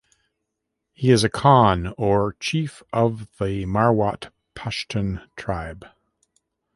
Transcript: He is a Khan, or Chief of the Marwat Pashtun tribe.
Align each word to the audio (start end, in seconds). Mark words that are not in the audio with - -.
He 0.93 1.11
is 1.11 1.23
a 1.23 1.29
Khan, 1.29 1.93
or 1.95 2.35
Chief 2.39 2.81
of 2.91 3.27
the 3.37 3.67
Marwat 3.67 4.31
Pashtun 4.55 5.21
tribe. 5.35 5.85